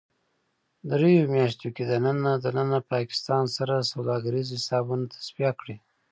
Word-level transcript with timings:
دریو 0.89 1.31
میاشتو 1.33 1.67
کې 1.75 1.83
دننه 1.91 2.31
ـ 2.37 2.41
دننه 2.45 2.79
پاکستان 2.93 3.43
سره 3.57 3.75
سوداګریز 3.91 4.47
حسابونه 4.55 5.05
تصفیه 5.13 5.51
کړئ 5.59 5.77